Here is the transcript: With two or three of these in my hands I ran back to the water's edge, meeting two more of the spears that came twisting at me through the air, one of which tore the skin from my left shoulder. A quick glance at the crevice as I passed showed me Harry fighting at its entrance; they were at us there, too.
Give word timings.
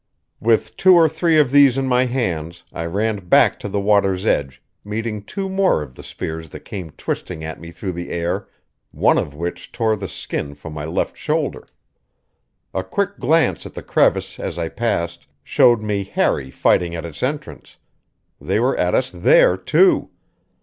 With 0.39 0.77
two 0.77 0.95
or 0.95 1.07
three 1.07 1.37
of 1.39 1.51
these 1.51 1.77
in 1.77 1.85
my 1.85 2.05
hands 2.05 2.63
I 2.73 2.85
ran 2.85 3.27
back 3.29 3.59
to 3.59 3.69
the 3.69 3.79
water's 3.79 4.25
edge, 4.25 4.59
meeting 4.83 5.21
two 5.21 5.47
more 5.47 5.83
of 5.83 5.93
the 5.93 6.01
spears 6.01 6.49
that 6.49 6.65
came 6.65 6.89
twisting 6.89 7.43
at 7.43 7.61
me 7.61 7.69
through 7.69 7.91
the 7.91 8.09
air, 8.09 8.47
one 8.89 9.19
of 9.19 9.35
which 9.35 9.71
tore 9.71 9.95
the 9.95 10.07
skin 10.07 10.55
from 10.55 10.73
my 10.73 10.85
left 10.85 11.17
shoulder. 11.17 11.67
A 12.73 12.83
quick 12.83 13.19
glance 13.19 13.67
at 13.67 13.75
the 13.75 13.83
crevice 13.83 14.39
as 14.39 14.57
I 14.57 14.69
passed 14.69 15.27
showed 15.43 15.83
me 15.83 16.03
Harry 16.05 16.49
fighting 16.49 16.95
at 16.95 17.05
its 17.05 17.21
entrance; 17.21 17.77
they 18.41 18.59
were 18.59 18.75
at 18.77 18.95
us 18.95 19.11
there, 19.11 19.55
too. 19.55 20.09